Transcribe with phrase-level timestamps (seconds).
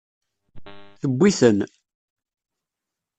[1.01, 1.59] Tewwi-ten.